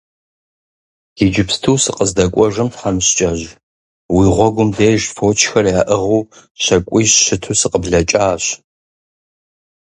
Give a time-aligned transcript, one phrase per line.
[1.23, 3.45] Иджыпсту сыкъыздэкӀуэжым, тхьэмыщкӀэжь,
[4.15, 6.29] уи гъуэгум деж фочхэр яӀыгъыу
[6.63, 8.43] щакӀуищ щыту сыкъыблэкӀащ.